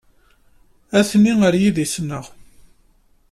Ha-ten-i 0.91 1.33
ɣer 1.41 1.53
yidis-nneɣ. 1.61 2.25